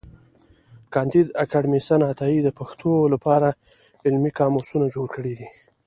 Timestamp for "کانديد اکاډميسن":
0.93-2.01